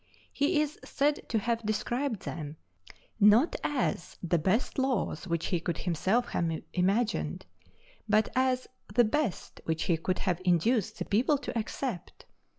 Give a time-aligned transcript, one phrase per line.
[0.33, 2.57] He is said to have described them,
[3.19, 7.45] not as the best laws which he could himself have imagined,
[8.09, 12.25] but as the best which he could have induced the people to accept.